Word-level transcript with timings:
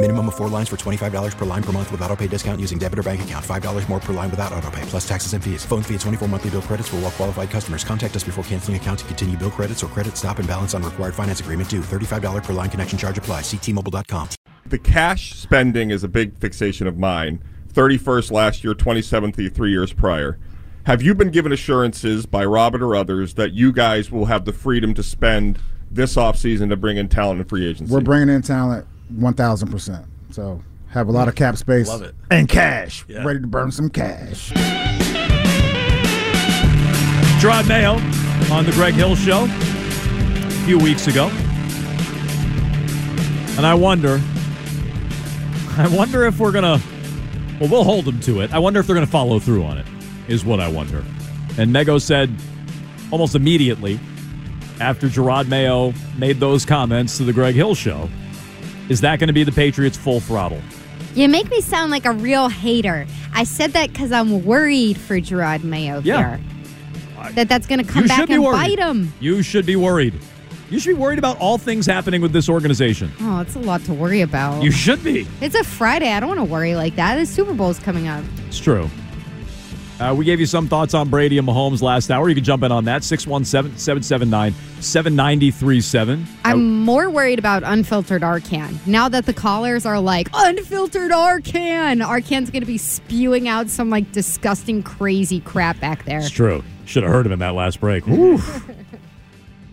Minimum 0.00 0.28
of 0.28 0.36
four 0.36 0.48
lines 0.48 0.68
for 0.68 0.76
$25 0.76 1.36
per 1.36 1.44
line 1.44 1.62
per 1.62 1.72
month 1.72 1.90
with 1.90 2.00
auto 2.02 2.14
pay 2.14 2.28
discount 2.28 2.60
using 2.60 2.78
debit 2.78 3.00
or 3.00 3.02
bank 3.02 3.22
account. 3.22 3.44
$5 3.44 3.88
more 3.88 3.98
per 3.98 4.12
line 4.12 4.30
without 4.30 4.52
auto 4.52 4.70
pay, 4.70 4.82
plus 4.82 5.06
taxes 5.08 5.32
and 5.32 5.42
fees. 5.42 5.64
Phone 5.64 5.82
fee 5.82 5.94
at 5.96 6.00
24 6.02 6.28
monthly 6.28 6.50
bill 6.50 6.62
credits 6.62 6.88
for 6.88 6.96
all 6.96 7.02
well 7.02 7.10
qualified 7.10 7.50
customers. 7.50 7.82
Contact 7.82 8.14
us 8.14 8.22
before 8.22 8.44
canceling 8.44 8.76
account 8.76 9.00
to 9.00 9.04
continue 9.06 9.36
bill 9.36 9.50
credits 9.50 9.82
or 9.82 9.88
credit 9.88 10.16
stop 10.16 10.38
and 10.38 10.46
balance 10.46 10.72
on 10.72 10.84
required 10.84 11.16
finance 11.16 11.40
agreement 11.40 11.68
due. 11.68 11.80
$35 11.80 12.44
per 12.44 12.52
line 12.52 12.70
connection 12.70 12.96
charge 12.96 13.18
apply. 13.18 13.40
Ctmobile.com. 13.40 14.28
The 14.66 14.78
cash 14.78 15.34
spending 15.34 15.90
is 15.90 16.04
a 16.04 16.08
big 16.08 16.38
fixation 16.38 16.86
of 16.86 16.96
mine. 16.96 17.42
31st 17.72 18.30
last 18.30 18.62
year, 18.62 18.74
27th 18.74 19.34
the 19.34 19.48
three 19.48 19.72
years 19.72 19.92
prior. 19.92 20.38
Have 20.84 21.02
you 21.02 21.12
been 21.12 21.30
given 21.32 21.50
assurances 21.50 22.24
by 22.24 22.44
Robert 22.44 22.82
or 22.82 22.94
others 22.94 23.34
that 23.34 23.52
you 23.52 23.72
guys 23.72 24.12
will 24.12 24.26
have 24.26 24.44
the 24.44 24.52
freedom 24.52 24.94
to 24.94 25.02
spend 25.02 25.58
this 25.90 26.14
offseason 26.14 26.68
to 26.68 26.76
bring 26.76 26.98
in 26.98 27.08
talent 27.08 27.40
and 27.40 27.48
free 27.48 27.66
agency? 27.66 27.92
We're 27.92 28.00
bringing 28.00 28.28
in 28.28 28.42
talent 28.42 28.86
1,000%. 29.14 30.06
So 30.30 30.62
have 30.88 31.08
a 31.08 31.12
lot 31.12 31.28
of 31.28 31.34
cap 31.34 31.56
space. 31.56 31.88
Love 31.88 32.02
it. 32.02 32.14
And 32.30 32.48
cash. 32.48 33.04
Yeah. 33.08 33.24
Ready 33.24 33.40
to 33.40 33.46
burn 33.46 33.70
some 33.70 33.90
cash. 33.90 34.50
Jerod 37.40 37.68
Mayo 37.68 37.92
on 38.52 38.64
the 38.64 38.72
Greg 38.72 38.94
Hill 38.94 39.14
Show 39.14 39.46
a 39.48 40.50
few 40.64 40.78
weeks 40.78 41.06
ago. 41.06 41.30
And 43.56 43.66
I 43.66 43.74
wonder, 43.74 44.20
I 45.76 45.88
wonder 45.90 46.24
if 46.24 46.38
we're 46.38 46.52
going 46.52 46.64
to, 46.64 46.84
well, 47.60 47.68
we'll 47.70 47.84
hold 47.84 48.04
them 48.04 48.20
to 48.20 48.40
it. 48.40 48.52
I 48.52 48.58
wonder 48.58 48.80
if 48.80 48.86
they're 48.86 48.94
going 48.94 49.06
to 49.06 49.10
follow 49.10 49.38
through 49.38 49.64
on 49.64 49.78
it, 49.78 49.86
is 50.28 50.44
what 50.44 50.60
I 50.60 50.68
wonder. 50.68 51.04
And 51.58 51.72
Mego 51.72 52.00
said 52.00 52.32
almost 53.10 53.34
immediately 53.34 53.98
after 54.80 55.08
Jerod 55.08 55.48
Mayo 55.48 55.92
made 56.16 56.38
those 56.40 56.64
comments 56.64 57.16
to 57.18 57.24
the 57.24 57.32
Greg 57.32 57.54
Hill 57.54 57.74
Show, 57.74 58.08
is 58.88 59.00
that 59.02 59.18
going 59.18 59.28
to 59.28 59.32
be 59.32 59.44
the 59.44 59.52
Patriots 59.52 59.96
full 59.96 60.20
throttle? 60.20 60.60
You 61.14 61.28
make 61.28 61.50
me 61.50 61.60
sound 61.60 61.90
like 61.90 62.04
a 62.04 62.12
real 62.12 62.48
hater. 62.48 63.06
I 63.34 63.44
said 63.44 63.72
that 63.72 63.92
because 63.92 64.12
I'm 64.12 64.44
worried 64.44 64.98
for 64.98 65.16
Jerod 65.20 65.64
Mayo 65.64 66.00
Yeah. 66.04 66.36
here. 66.36 66.40
That 67.34 67.48
that's 67.48 67.66
going 67.66 67.84
to 67.84 67.90
come 67.90 68.02
you 68.02 68.08
back 68.08 68.30
and 68.30 68.42
worried. 68.42 68.52
bite 68.56 68.78
him. 68.78 69.12
You 69.20 69.42
should 69.42 69.66
be 69.66 69.74
worried. 69.76 70.14
You 70.70 70.78
should 70.78 70.90
be 70.96 71.00
worried 71.02 71.18
about 71.18 71.38
all 71.38 71.58
things 71.58 71.86
happening 71.86 72.20
with 72.20 72.32
this 72.32 72.48
organization. 72.48 73.10
Oh, 73.20 73.40
it's 73.40 73.56
a 73.56 73.58
lot 73.58 73.82
to 73.86 73.94
worry 73.94 74.20
about. 74.20 74.62
You 74.62 74.70
should 74.70 75.02
be. 75.02 75.26
It's 75.40 75.54
a 75.54 75.64
Friday. 75.64 76.12
I 76.12 76.20
don't 76.20 76.28
want 76.28 76.40
to 76.40 76.44
worry 76.44 76.76
like 76.76 76.94
that. 76.96 77.16
The 77.16 77.26
Super 77.26 77.54
Bowl's 77.54 77.78
coming 77.78 78.06
up. 78.06 78.22
It's 78.46 78.58
true. 78.58 78.88
Uh, 80.00 80.14
we 80.14 80.24
gave 80.24 80.38
you 80.38 80.46
some 80.46 80.68
thoughts 80.68 80.94
on 80.94 81.08
Brady 81.08 81.38
and 81.38 81.48
Mahomes 81.48 81.82
last 81.82 82.10
hour. 82.10 82.28
You 82.28 82.34
can 82.36 82.44
jump 82.44 82.62
in 82.62 82.70
on 82.70 82.84
that. 82.84 83.02
617 83.02 83.76
779 83.76 84.54
7937. 84.80 86.26
I'm 86.44 86.80
more 86.84 87.10
worried 87.10 87.40
about 87.40 87.64
unfiltered 87.64 88.22
Arcand. 88.22 88.86
Now 88.86 89.08
that 89.08 89.26
the 89.26 89.34
callers 89.34 89.84
are 89.84 89.98
like, 89.98 90.28
unfiltered 90.32 91.10
Arcand, 91.10 92.06
Arcand's 92.06 92.50
going 92.50 92.62
to 92.62 92.66
be 92.66 92.78
spewing 92.78 93.48
out 93.48 93.68
some 93.68 93.90
like 93.90 94.12
disgusting, 94.12 94.84
crazy 94.84 95.40
crap 95.40 95.80
back 95.80 96.04
there. 96.04 96.18
It's 96.18 96.30
true. 96.30 96.62
Should 96.84 97.02
have 97.02 97.10
heard 97.10 97.26
him 97.26 97.32
in 97.32 97.40
that 97.40 97.54
last 97.54 97.80
break. 97.80 98.04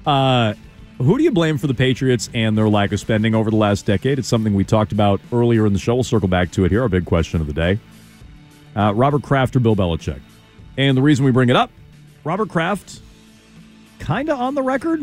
Uh, 0.06 0.54
who 1.00 1.18
do 1.18 1.24
you 1.24 1.32
blame 1.32 1.58
for 1.58 1.66
the 1.66 1.74
Patriots 1.74 2.30
and 2.36 2.56
their 2.56 2.70
lack 2.70 2.92
of 2.92 3.00
spending 3.00 3.34
over 3.34 3.50
the 3.50 3.56
last 3.56 3.88
decade? 3.88 4.20
It's 4.20 4.28
something 4.28 4.54
we 4.54 4.64
talked 4.64 4.92
about 4.92 5.20
earlier 5.34 5.66
in 5.66 5.74
the 5.74 5.80
show. 5.80 5.96
We'll 5.96 6.04
circle 6.04 6.28
back 6.28 6.52
to 6.52 6.64
it 6.64 6.70
here. 6.70 6.84
Our 6.84 6.90
big 6.90 7.06
question 7.06 7.42
of 7.42 7.48
the 7.48 7.54
day 7.54 7.80
uh, 8.76 8.94
Robert 8.94 9.24
Kraft 9.24 9.56
or 9.56 9.60
Bill 9.60 9.76
Belichick? 9.76 10.22
And 10.78 10.98
the 10.98 11.02
reason 11.02 11.26
we 11.26 11.32
bring 11.32 11.50
it 11.50 11.56
up 11.56 11.72
Robert 12.24 12.50
Kraft, 12.50 13.02
kind 14.00 14.30
of 14.30 14.40
on 14.40 14.56
the 14.56 14.64
record, 14.64 15.02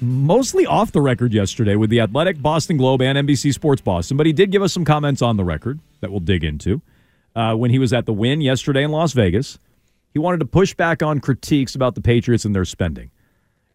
mostly 0.00 0.66
off 0.66 0.92
the 0.92 1.00
record 1.00 1.32
yesterday 1.32 1.76
with 1.76 1.90
the 1.90 2.00
Athletic, 2.00 2.40
Boston 2.40 2.76
Globe, 2.76 3.02
and 3.02 3.18
NBC 3.18 3.52
Sports 3.52 3.82
Boston, 3.82 4.16
but 4.16 4.26
he 4.26 4.32
did 4.32 4.50
give 4.50 4.62
us 4.62 4.72
some 4.72 4.84
comments 4.84 5.22
on 5.22 5.36
the 5.36 5.44
record 5.44 5.78
that 6.00 6.10
we'll 6.10 6.20
dig 6.20 6.42
into. 6.42 6.82
Uh, 7.34 7.54
when 7.54 7.70
he 7.70 7.78
was 7.78 7.92
at 7.92 8.06
the 8.06 8.12
Wynn 8.12 8.40
yesterday 8.40 8.82
in 8.82 8.90
Las 8.90 9.12
Vegas, 9.12 9.58
he 10.12 10.18
wanted 10.18 10.40
to 10.40 10.46
push 10.46 10.74
back 10.74 11.02
on 11.02 11.20
critiques 11.20 11.74
about 11.74 11.94
the 11.94 12.00
Patriots 12.00 12.44
and 12.44 12.54
their 12.54 12.64
spending, 12.64 13.10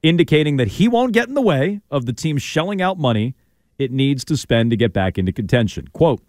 indicating 0.03 0.57
that 0.57 0.67
he 0.67 0.87
won't 0.87 1.13
get 1.13 1.27
in 1.27 1.33
the 1.33 1.41
way 1.41 1.81
of 1.89 2.05
the 2.05 2.13
team 2.13 2.37
shelling 2.37 2.81
out 2.81 2.99
money 2.99 3.33
it 3.77 3.91
needs 3.91 4.25
to 4.25 4.37
spend 4.37 4.71
to 4.71 4.77
get 4.77 4.93
back 4.93 5.17
into 5.17 5.31
contention. 5.31 5.87
Quote, 5.93 6.21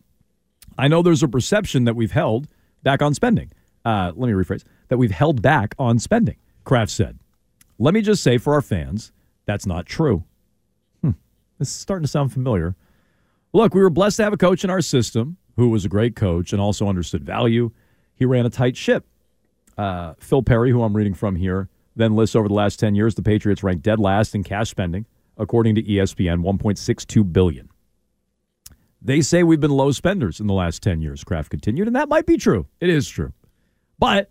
I 0.79 0.87
know 0.89 1.03
there's 1.03 1.25
a 1.25 1.29
perception 1.29 1.85
that 1.85 1.97
we've 1.97 2.13
held 2.13 2.47
back 2.85 3.03
on 3.03 3.13
spending. 3.13 3.51
Uh, 3.85 4.13
let 4.15 4.29
me 4.29 4.33
rephrase 4.33 4.63
that 4.89 4.97
we've 4.97 5.11
held 5.11 5.43
back 5.43 5.75
on 5.79 5.99
spending, 5.99 6.37
Kraft 6.65 6.93
said. 6.93 7.19
Let 7.79 7.95
me 7.95 8.01
just 8.01 8.23
say 8.23 8.39
for 8.39 8.55
our 8.55 8.63
fans, 8.63 9.13
that's 9.45 9.67
not 9.67 9.87
true. 9.87 10.25
Hmm. 11.03 11.13
This 11.59 11.69
is 11.69 11.75
starting 11.75 12.05
to 12.05 12.09
sound 12.09 12.33
familiar. 12.33 12.77
Look, 13.53 13.75
we 13.75 13.81
were 13.81 13.91
blessed 13.91 14.19
to 14.19 14.25
have 14.25 14.33
a 14.33 14.39
coach 14.39 14.63
in 14.63 14.71
our 14.71 14.81
system 14.81 15.37
who 15.57 15.71
was 15.71 15.85
a 15.85 15.89
great 15.89 16.15
coach 16.15 16.53
and 16.53 16.63
also 16.63 16.89
understood 16.89 17.25
value. 17.25 17.73
He 18.15 18.25
ran 18.25 18.47
a 18.47 18.51
tight 18.51 18.77
ship. 18.77 19.05
Uh, 19.77 20.15
Phil 20.19 20.43
Perry, 20.43 20.71
who 20.71 20.83
I'm 20.83 20.97
reading 20.97 21.15
from 21.15 21.37
here, 21.37 21.69
then 21.97 22.15
lists 22.15 22.37
over 22.37 22.47
the 22.47 22.55
last 22.55 22.79
10 22.79 22.95
years 22.95 23.15
the 23.15 23.23
Patriots 23.23 23.63
ranked 23.63 23.83
dead 23.83 23.99
last 23.99 24.35
in 24.35 24.45
cash 24.45 24.71
spending, 24.71 25.07
according 25.37 25.75
to 25.77 25.83
ESPN, 25.83 26.43
1.62 26.43 27.33
billion. 27.33 27.69
They 29.01 29.21
say 29.21 29.43
we've 29.43 29.61
been 29.61 29.71
low 29.71 29.93
spenders 29.93 30.41
in 30.41 30.47
the 30.47 30.55
last 30.55 30.83
10 30.83 31.01
years, 31.01 31.23
Kraft 31.23 31.51
continued, 31.51 31.87
and 31.87 31.97
that 31.97 32.09
might 32.09 32.27
be 32.27 32.37
true. 32.37 32.67
It 32.81 32.89
is 32.89 33.09
true. 33.09 33.33
But 33.99 34.31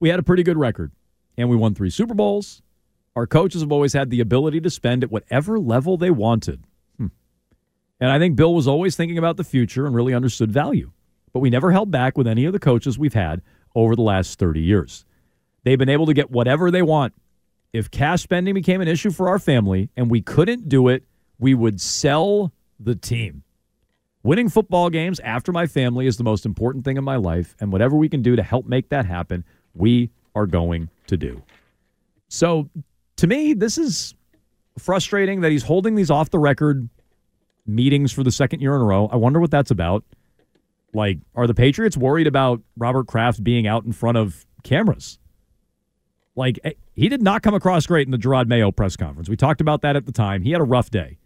we 0.00 0.08
had 0.08 0.18
a 0.18 0.22
pretty 0.22 0.42
good 0.42 0.58
record, 0.58 0.92
and 1.36 1.48
we 1.48 1.56
won 1.56 1.74
three 1.74 1.90
Super 1.90 2.14
Bowls. 2.14 2.62
Our 3.16 3.26
coaches 3.26 3.62
have 3.62 3.72
always 3.72 3.92
had 3.92 4.10
the 4.10 4.20
ability 4.20 4.60
to 4.60 4.70
spend 4.70 5.02
at 5.02 5.10
whatever 5.10 5.58
level 5.58 5.96
they 5.96 6.10
wanted. 6.10 6.64
Hmm. 6.98 7.08
And 8.00 8.10
I 8.10 8.18
think 8.18 8.36
Bill 8.36 8.54
was 8.54 8.68
always 8.68 8.96
thinking 8.96 9.18
about 9.18 9.36
the 9.36 9.44
future 9.44 9.86
and 9.86 9.94
really 9.94 10.14
understood 10.14 10.50
value. 10.50 10.92
But 11.32 11.40
we 11.40 11.50
never 11.50 11.72
held 11.72 11.90
back 11.90 12.18
with 12.18 12.26
any 12.26 12.44
of 12.44 12.52
the 12.52 12.58
coaches 12.58 12.98
we've 12.98 13.14
had 13.14 13.42
over 13.74 13.96
the 13.96 14.02
last 14.02 14.38
30 14.38 14.60
years. 14.60 15.04
They've 15.64 15.78
been 15.78 15.88
able 15.88 16.06
to 16.06 16.14
get 16.14 16.30
whatever 16.30 16.70
they 16.70 16.82
want. 16.82 17.14
If 17.72 17.90
cash 17.90 18.22
spending 18.22 18.54
became 18.54 18.80
an 18.82 18.88
issue 18.88 19.10
for 19.10 19.28
our 19.28 19.38
family 19.38 19.88
and 19.96 20.10
we 20.10 20.20
couldn't 20.20 20.68
do 20.68 20.88
it, 20.88 21.04
we 21.38 21.54
would 21.54 21.80
sell 21.80 22.52
the 22.78 22.94
team. 22.94 23.44
Winning 24.24 24.48
football 24.48 24.88
games 24.88 25.18
after 25.20 25.50
my 25.50 25.66
family 25.66 26.06
is 26.06 26.16
the 26.16 26.24
most 26.24 26.46
important 26.46 26.84
thing 26.84 26.96
in 26.96 27.02
my 27.02 27.16
life, 27.16 27.56
and 27.60 27.72
whatever 27.72 27.96
we 27.96 28.08
can 28.08 28.22
do 28.22 28.36
to 28.36 28.42
help 28.42 28.66
make 28.66 28.88
that 28.90 29.04
happen, 29.04 29.44
we 29.74 30.10
are 30.34 30.46
going 30.46 30.88
to 31.08 31.16
do. 31.16 31.42
So, 32.28 32.68
to 33.16 33.26
me, 33.26 33.52
this 33.52 33.78
is 33.78 34.14
frustrating 34.78 35.40
that 35.40 35.50
he's 35.50 35.64
holding 35.64 35.96
these 35.96 36.10
off 36.10 36.30
the 36.30 36.38
record 36.38 36.88
meetings 37.66 38.12
for 38.12 38.22
the 38.22 38.30
second 38.30 38.60
year 38.60 38.74
in 38.74 38.80
a 38.80 38.84
row. 38.84 39.08
I 39.12 39.16
wonder 39.16 39.40
what 39.40 39.50
that's 39.50 39.70
about. 39.70 40.04
Like, 40.94 41.18
are 41.34 41.46
the 41.46 41.54
Patriots 41.54 41.96
worried 41.96 42.26
about 42.26 42.60
Robert 42.76 43.06
Kraft 43.06 43.42
being 43.42 43.66
out 43.66 43.84
in 43.84 43.92
front 43.92 44.18
of 44.18 44.46
cameras? 44.62 45.18
Like, 46.36 46.60
eh, 46.64 46.72
he 46.94 47.08
did 47.08 47.22
not 47.22 47.42
come 47.42 47.54
across 47.54 47.86
great 47.86 48.06
in 48.06 48.12
the 48.12 48.18
Jerod 48.18 48.46
Mayo 48.46 48.70
press 48.70 48.96
conference. 48.96 49.28
We 49.28 49.36
talked 49.36 49.60
about 49.60 49.82
that 49.82 49.96
at 49.96 50.06
the 50.06 50.12
time. 50.12 50.42
He 50.42 50.52
had 50.52 50.60
a 50.60 50.64
rough 50.64 50.90
day. 50.90 51.18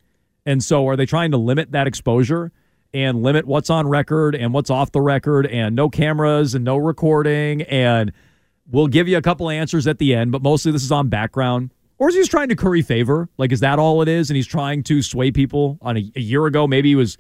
And 0.47 0.63
so, 0.63 0.89
are 0.89 0.97
they 0.97 1.07
trying 1.07 1.33
to 1.33 1.37
limit 1.37 1.73
that 1.73 1.87
exposure 1.87 2.53
and 2.97 3.23
limit 3.23 3.47
what's 3.47 3.69
on 3.69 3.87
record 3.87 4.35
and 4.35 4.55
what's 4.55 4.71
off 4.71 4.91
the 4.91 5.03
record 5.03 5.47
and 5.47 5.77
no 5.77 5.91
cameras 5.91 6.55
and 6.55 6.65
no 6.65 6.79
recording? 6.79 7.61
And 7.63 8.11
we'll 8.71 8.87
give 8.87 9.07
you 9.07 9.19
a 9.19 9.23
couple 9.23 9.51
answers 9.51 9.87
at 9.87 9.99
the 9.99 10.15
end, 10.15 10.33
but 10.33 10.43
mostly 10.43 10.73
this 10.73 10.83
is 10.83 10.91
on 10.91 11.09
background. 11.09 11.73
Or 11.99 12.09
is 12.09 12.15
he 12.15 12.23
just 12.23 12.31
trying 12.31 12.49
to 12.49 12.57
curry 12.57 12.81
favor? 12.81 13.29
Like, 13.37 13.53
is 13.53 13.61
that 13.61 13.79
all 13.79 14.01
it 14.01 14.09
is? 14.09 14.31
And 14.31 14.37
he's 14.37 14.47
trying 14.47 14.83
to 14.85 15.03
sway 15.03 15.31
people? 15.31 15.79
On 15.83 15.97
a, 15.97 16.13
a 16.17 16.21
year 16.21 16.47
ago, 16.47 16.67
maybe 16.67 16.89
he 16.89 16.95
was 16.95 17.19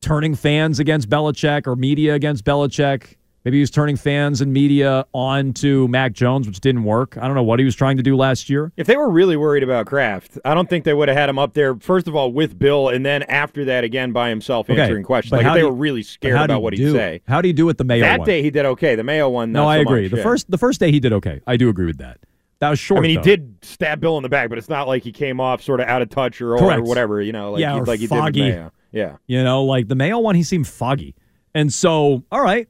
turning 0.00 0.34
fans 0.34 0.78
against 0.78 1.10
Belichick 1.10 1.66
or 1.66 1.76
media 1.76 2.14
against 2.14 2.44
Belichick. 2.44 3.16
Maybe 3.44 3.56
he 3.58 3.60
was 3.60 3.70
turning 3.70 3.96
fans 3.96 4.40
and 4.40 4.52
media 4.52 5.06
on 5.14 5.52
to 5.54 5.86
Mac 5.88 6.12
Jones, 6.12 6.46
which 6.46 6.60
didn't 6.60 6.84
work. 6.84 7.16
I 7.16 7.26
don't 7.26 7.34
know 7.34 7.42
what 7.42 7.58
he 7.58 7.64
was 7.64 7.74
trying 7.74 7.96
to 7.96 8.02
do 8.02 8.16
last 8.16 8.50
year. 8.50 8.72
If 8.76 8.86
they 8.86 8.96
were 8.96 9.08
really 9.08 9.36
worried 9.36 9.62
about 9.62 9.86
Kraft, 9.86 10.38
I 10.44 10.54
don't 10.54 10.68
think 10.68 10.84
they 10.84 10.92
would 10.92 11.08
have 11.08 11.16
had 11.16 11.28
him 11.30 11.38
up 11.38 11.54
there, 11.54 11.76
first 11.76 12.08
of 12.08 12.16
all, 12.16 12.32
with 12.32 12.58
Bill, 12.58 12.88
and 12.88 13.06
then 13.06 13.22
after 13.24 13.64
that, 13.66 13.84
again, 13.84 14.12
by 14.12 14.28
himself 14.28 14.68
Okay, 14.68 14.80
answering 14.80 15.04
questions. 15.04 15.30
but 15.30 15.38
Like, 15.38 15.46
if 15.46 15.54
they 15.54 15.60
do 15.60 15.68
were 15.68 15.72
really 15.74 16.02
scared 16.02 16.34
about 16.36 16.56
you 16.56 16.60
what 16.60 16.72
he'd 16.74 16.92
say. 16.92 17.22
How 17.28 17.40
do 17.40 17.48
you 17.48 17.54
do 17.54 17.64
with 17.64 17.78
the 17.78 17.84
Mayo 17.84 18.00
that 18.00 18.18
one? 18.20 18.26
day, 18.26 18.42
he 18.42 18.50
did 18.50 18.66
okay. 18.66 18.96
The 18.96 19.04
Mayo 19.04 19.28
one, 19.30 19.52
no, 19.52 19.66
I 19.66 19.76
so 19.78 19.82
agree. 19.82 20.02
much, 20.02 20.10
the 20.10 20.16
yeah. 20.18 20.22
first 20.24 20.50
the 20.50 20.58
first 20.58 20.80
day 20.80 20.90
he 20.90 21.00
did 21.00 21.12
okay. 21.14 21.40
I 21.46 21.56
do 21.56 21.68
agree 21.68 21.86
with 21.86 21.98
that. 21.98 22.18
That 22.60 22.70
was 22.70 22.80
short. 22.80 22.98
I 22.98 23.02
mean, 23.02 23.10
he 23.12 23.16
though. 23.16 23.22
did 23.22 23.58
stab 23.62 24.00
Bill 24.00 24.16
in 24.16 24.24
the 24.24 24.28
back, 24.28 24.48
but 24.48 24.58
it's 24.58 24.68
not 24.68 24.88
like 24.88 25.04
he 25.04 25.12
came 25.12 25.40
off 25.40 25.62
sort 25.62 25.78
of 25.78 25.86
out 25.86 26.02
of 26.02 26.08
touch 26.10 26.40
or, 26.42 26.56
or 26.58 26.82
whatever, 26.82 27.22
you 27.22 27.30
know, 27.32 27.52
like, 27.52 27.60
Yeah, 27.60 27.74
he, 27.74 27.80
or 27.80 27.84
like 27.86 28.00
he 28.00 28.08
foggy. 28.08 28.40
did 28.40 28.46
with 28.48 28.54
Mayo. 28.56 28.72
Yeah. 28.90 29.16
You 29.28 29.44
know, 29.44 29.62
like 29.64 29.86
the 29.86 29.94
Mayo 29.94 30.18
one, 30.18 30.34
he 30.34 30.42
seemed 30.42 30.66
foggy. 30.66 31.14
And 31.54 31.72
so, 31.72 32.24
all 32.32 32.42
right. 32.42 32.68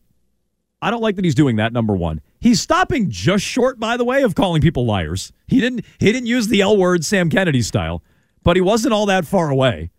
I 0.81 0.91
don't 0.91 1.01
like 1.01 1.17
that 1.17 1.25
he's 1.25 1.35
doing 1.35 1.57
that, 1.57 1.73
number 1.73 1.95
one. 1.95 2.21
He's 2.41 2.61
stopping 2.61 3.11
just 3.11 3.45
short, 3.45 3.81
by 3.81 3.97
the 3.97 4.05
way, 4.05 4.23
of 4.23 4.35
calling 4.35 4.63
people 4.63 4.87
liars. 4.87 5.33
He 5.47 5.61
didn't 5.61 5.85
he 5.99 6.13
didn't 6.13 6.27
use 6.27 6.49
the 6.49 6.61
L 6.61 6.77
word 6.77 7.05
Sam 7.05 7.31
Kennedy 7.31 7.63
style, 7.63 8.03
but 8.45 8.57
he 8.57 8.61
wasn't 8.61 8.95
all 8.95 9.07
that 9.07 9.27
far 9.27 9.51
away. 9.51 9.91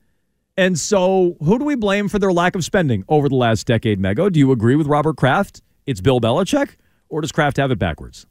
And 0.58 0.78
so 0.80 1.38
who 1.44 1.60
do 1.60 1.66
we 1.66 1.76
blame 1.76 2.08
for 2.08 2.20
their 2.20 2.34
lack 2.34 2.56
of 2.56 2.64
spending 2.64 3.04
over 3.08 3.30
the 3.30 3.36
last 3.36 3.66
decade, 3.68 4.00
Mego? 4.00 4.32
Do 4.32 4.40
you 4.40 4.52
agree 4.52 4.76
with 4.76 4.88
Robert 4.88 5.18
Kraft? 5.18 5.62
It's 5.86 6.02
Bill 6.02 6.20
Belichick, 6.22 6.76
or 7.10 7.22
does 7.22 7.32
Kraft 7.32 7.58
have 7.58 7.72
it 7.72 7.80
backwards? 7.80 8.26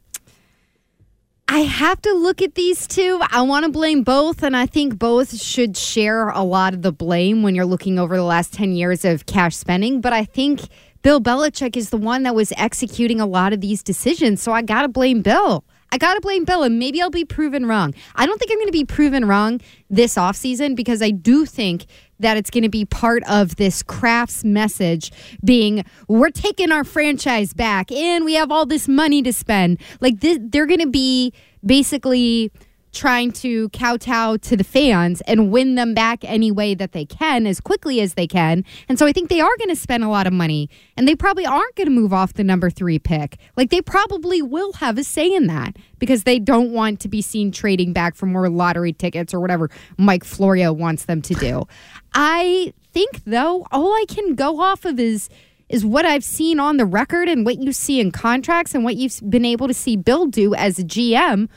I 1.51 1.61
have 1.61 2.03
to 2.03 2.13
look 2.13 2.43
at 2.43 2.55
these 2.55 2.87
two. 2.87 3.19
I 3.31 3.41
want 3.41 3.65
to 3.65 3.73
blame 3.73 4.03
both, 4.03 4.43
and 4.43 4.55
I 4.55 4.67
think 4.67 4.99
both 4.99 5.41
should 5.41 5.79
share 5.79 6.29
a 6.29 6.43
lot 6.43 6.75
of 6.75 6.83
the 6.83 6.93
blame 6.93 7.43
when 7.43 7.55
you're 7.55 7.65
looking 7.65 7.99
over 7.99 8.17
the 8.17 8.23
last 8.23 8.53
10 8.53 8.73
years 8.73 9.03
of 9.07 9.25
cash 9.25 9.57
spending. 9.57 10.03
But 10.03 10.13
I 10.13 10.27
think 10.27 10.61
Bill 11.03 11.21
Belichick 11.21 11.77
is 11.77 11.91
the 11.91 11.97
one 11.97 12.25
that 12.25 12.35
was 12.35 12.53
executing 12.57 13.21
a 13.21 13.27
lot 13.27 13.53
of 13.53 13.61
these 13.61 13.83
decisions. 13.83 14.43
So 14.43 14.53
I 14.53 14.63
got 14.63 14.83
to 14.83 14.89
blame 14.89 15.23
Bill. 15.23 15.65
I 15.91 15.97
got 15.97 16.15
to 16.15 16.21
blame 16.21 16.45
Bill, 16.45 16.65
and 16.65 16.79
maybe 16.79 17.01
I'll 17.01 17.09
be 17.09 17.25
proven 17.25 17.65
wrong. 17.65 17.95
I 18.15 18.27
don't 18.27 18.39
think 18.39 18.51
I'm 18.51 18.59
going 18.59 18.67
to 18.67 18.73
be 18.73 18.85
proven 18.85 19.27
wrong 19.27 19.61
this 19.89 20.17
offseason 20.17 20.77
because 20.77 21.01
I 21.01 21.11
do 21.11 21.47
think 21.47 21.87
that 22.21 22.37
it's 22.37 22.51
going 22.51 22.65
to 22.65 22.69
be 22.69 22.85
part 22.85 23.23
of 23.25 23.57
this 23.57 23.83
Kraft's 23.83 24.45
message 24.45 25.11
being 25.43 25.85
we're 26.09 26.31
taking 26.31 26.73
our 26.73 26.85
franchise 26.85 27.55
back 27.55 27.91
and 27.91 28.25
we 28.25 28.35
have 28.35 28.51
all 28.51 28.67
this 28.67 28.87
money 28.87 29.23
to 29.23 29.33
spend. 29.33 29.81
Like 30.01 30.21
this, 30.21 30.39
they're 30.43 30.67
going 30.67 30.81
to 30.81 30.91
be 30.91 31.33
basically 31.65 32.53
trying 32.99 33.31
to 33.31 33.69
kowtow 33.69 34.37
to 34.37 34.57
the 34.57 34.65
fans 34.65 35.21
and 35.21 35.53
win 35.53 35.77
them 35.77 35.95
back 35.95 36.25
any 36.25 36.51
way 36.51 36.75
that 36.75 36.91
they 36.91 37.05
can 37.05 37.47
as 37.47 37.61
quickly 37.61 38.01
as 38.01 38.15
they 38.15 38.27
can. 38.27 38.65
And 38.89 38.99
so 38.99 39.07
I 39.07 39.13
think 39.13 39.29
they 39.29 39.41
are 39.41 39.57
going 39.57 39.69
to 39.69 39.77
spend 39.77 40.03
a 40.03 40.09
lot 40.09 40.27
of 40.27 40.33
money 40.33 40.69
and 40.97 41.07
they 41.07 41.15
probably 41.15 41.47
aren't 41.47 41.77
going 41.77 41.87
to 41.87 41.93
move 41.93 42.13
off 42.13 42.35
the 42.35 42.43
number 42.43 42.71
three 42.71 42.99
pick. 42.99 43.39
Like 43.57 43.71
they 43.71 43.81
probably 43.81 44.43
will 44.43 44.73
have 44.75 44.99
a 44.99 45.05
say 45.05 45.33
in 45.33 45.47
that 45.47 45.77
because 46.01 46.25
they 46.25 46.41
don't 46.41 46.73
want 46.73 46.99
to 47.01 47.09
be 47.09 47.23
seen 47.23 47.53
trading 47.53 47.93
back 47.93 48.17
for 48.17 48.27
more 48.27 48.49
lottery 48.49 48.93
tickets 48.93 49.33
or 49.33 49.39
whatever 49.39 49.71
Mike 49.97 50.25
Florio 50.25 50.73
wants 50.73 51.05
them 51.05 51.23
to 51.23 51.35
do. 51.35 51.69
I 52.15 52.73
think 52.93 53.23
though, 53.25 53.65
all 53.71 53.93
I 53.93 54.07
can 54.09 54.35
go 54.35 54.61
off 54.61 54.85
of 54.85 54.99
is 54.99 55.29
is 55.69 55.85
what 55.85 56.07
I've 56.07 56.25
seen 56.25 56.59
on 56.59 56.79
the 56.79 56.87
record 56.87 57.29
and 57.29 57.45
what 57.45 57.59
you 57.59 57.73
see 57.73 58.01
in 58.01 58.11
contracts 58.11 58.75
and 58.75 58.85
what 58.85 58.97
you've 58.97 59.21
been 59.29 59.45
able 59.45 59.69
to 59.69 59.75
see 59.75 59.97
Bill 59.97 60.27
do 60.27 60.55
as 60.55 60.79
a 60.79 60.83
GM 60.83 61.49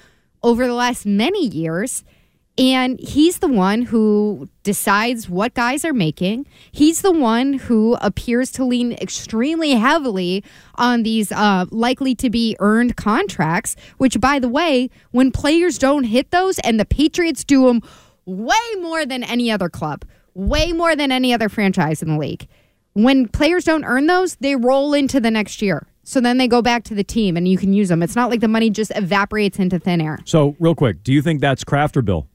over 0.43 0.65
the 0.65 0.73
last 0.73 1.05
many 1.05 1.45
years. 1.47 2.03
And 2.57 2.99
he's 2.99 3.39
the 3.39 3.47
one 3.47 3.83
who 3.83 4.49
decides 4.63 5.29
what 5.29 5.53
guys 5.53 5.85
are 5.85 5.93
making. 5.93 6.45
He's 6.71 7.01
the 7.01 7.11
one 7.11 7.53
who 7.53 7.97
appears 8.01 8.51
to 8.51 8.65
lean 8.65 8.91
extremely 8.93 9.71
heavily 9.71 10.43
on 10.75 11.03
these 11.03 11.31
uh, 11.31 11.65
likely 11.71 12.13
to 12.15 12.29
be 12.29 12.57
earned 12.59 12.97
contracts, 12.97 13.75
which, 13.97 14.19
by 14.19 14.37
the 14.37 14.49
way, 14.49 14.89
when 15.11 15.31
players 15.31 15.77
don't 15.77 16.03
hit 16.03 16.31
those 16.31 16.59
and 16.59 16.79
the 16.79 16.85
Patriots 16.85 17.45
do 17.45 17.67
them 17.67 17.81
way 18.25 18.55
more 18.79 19.05
than 19.05 19.23
any 19.23 19.49
other 19.49 19.69
club, 19.69 20.03
way 20.33 20.73
more 20.73 20.95
than 20.95 21.11
any 21.11 21.33
other 21.33 21.49
franchise 21.49 22.01
in 22.01 22.09
the 22.09 22.17
league. 22.17 22.47
When 22.93 23.29
players 23.29 23.63
don't 23.63 23.85
earn 23.85 24.07
those, 24.07 24.35
they 24.35 24.57
roll 24.57 24.93
into 24.93 25.21
the 25.21 25.31
next 25.31 25.61
year. 25.61 25.87
So 26.03 26.19
then 26.19 26.37
they 26.37 26.47
go 26.47 26.61
back 26.61 26.83
to 26.85 26.95
the 26.95 27.03
team 27.03 27.37
and 27.37 27.47
you 27.47 27.57
can 27.57 27.73
use 27.73 27.89
them. 27.89 28.01
It's 28.01 28.15
not 28.15 28.29
like 28.29 28.39
the 28.39 28.47
money 28.47 28.69
just 28.69 28.91
evaporates 28.95 29.59
into 29.59 29.79
thin 29.79 30.01
air. 30.01 30.19
So, 30.25 30.55
real 30.59 30.75
quick, 30.75 31.03
do 31.03 31.13
you 31.13 31.21
think 31.21 31.41
that's 31.41 31.63
Kraft 31.63 31.95
or 31.95 32.01
Bill? 32.01 32.27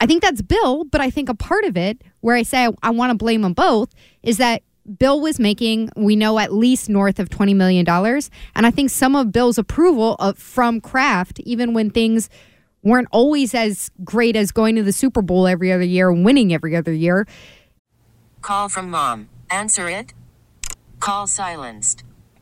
I 0.00 0.06
think 0.06 0.22
that's 0.22 0.42
Bill, 0.42 0.84
but 0.84 1.00
I 1.00 1.10
think 1.10 1.28
a 1.28 1.34
part 1.34 1.64
of 1.64 1.76
it 1.76 2.02
where 2.20 2.36
I 2.36 2.42
say 2.42 2.66
I, 2.66 2.70
I 2.82 2.90
want 2.90 3.10
to 3.10 3.16
blame 3.16 3.42
them 3.42 3.52
both 3.52 3.92
is 4.22 4.36
that 4.38 4.62
Bill 4.98 5.20
was 5.20 5.38
making, 5.38 5.90
we 5.96 6.16
know, 6.16 6.38
at 6.38 6.52
least 6.52 6.88
north 6.88 7.18
of 7.18 7.28
$20 7.28 7.54
million. 7.54 7.86
And 7.88 8.66
I 8.66 8.70
think 8.70 8.90
some 8.90 9.16
of 9.16 9.32
Bill's 9.32 9.58
approval 9.58 10.14
of, 10.14 10.38
from 10.38 10.80
Kraft, 10.80 11.40
even 11.40 11.74
when 11.74 11.90
things 11.90 12.30
weren't 12.82 13.08
always 13.10 13.54
as 13.54 13.90
great 14.04 14.36
as 14.36 14.52
going 14.52 14.76
to 14.76 14.82
the 14.82 14.92
Super 14.92 15.20
Bowl 15.20 15.46
every 15.46 15.72
other 15.72 15.84
year 15.84 16.10
and 16.10 16.24
winning 16.24 16.54
every 16.54 16.74
other 16.74 16.92
year, 16.92 17.26
Call 18.40 18.68
from 18.68 18.88
mom. 18.88 19.28
Answer 19.50 19.88
it. 19.88 20.14
Call 21.00 21.26
silenced. 21.26 22.04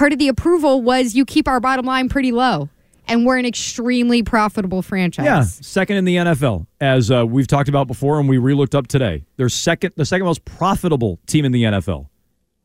Part 0.00 0.14
of 0.14 0.18
the 0.18 0.28
approval 0.28 0.80
was 0.80 1.14
you 1.14 1.26
keep 1.26 1.46
our 1.46 1.60
bottom 1.60 1.84
line 1.84 2.08
pretty 2.08 2.32
low. 2.32 2.70
And 3.06 3.26
we're 3.26 3.36
an 3.36 3.44
extremely 3.44 4.22
profitable 4.22 4.80
franchise. 4.80 5.26
Yeah, 5.26 5.42
second 5.42 5.98
in 5.98 6.06
the 6.06 6.16
NFL, 6.16 6.66
as 6.80 7.10
uh, 7.10 7.26
we've 7.26 7.46
talked 7.46 7.68
about 7.68 7.86
before, 7.86 8.18
and 8.18 8.26
we 8.26 8.38
re-looked 8.38 8.74
up 8.74 8.86
today. 8.86 9.26
They're 9.36 9.50
second, 9.50 9.92
the 9.96 10.06
second 10.06 10.24
most 10.24 10.46
profitable 10.46 11.18
team 11.26 11.44
in 11.44 11.52
the 11.52 11.64
NFL 11.64 12.08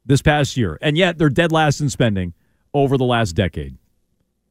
this 0.05 0.21
past 0.21 0.55
year, 0.55 0.77
and 0.81 0.97
yet 0.97 1.17
they're 1.17 1.27
dead 1.27 1.51
last 1.51 1.81
in 1.81 1.89
spending 1.89 2.33
over 2.73 2.97
the 2.97 3.03
last 3.03 3.33
decade. 3.33 3.77